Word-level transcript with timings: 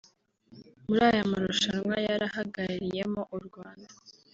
muri 0.87 1.01
aya 1.09 1.23
marushanwa 1.31 1.95
yari 2.07 2.23
ahagarariyemo 2.29 3.21
u 3.37 3.39
Rwanda 3.45 3.93